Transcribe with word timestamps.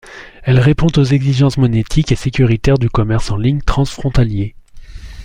Elle 0.41 0.59
répond 0.59 0.87
aux 0.97 1.03
exigences 1.03 1.59
monétiques 1.59 2.11
et 2.11 2.15
sécuritaires 2.15 2.79
du 2.79 2.89
commerce 2.89 3.29
en 3.29 3.37
ligne 3.37 3.61
transfrontalier. 3.61 4.55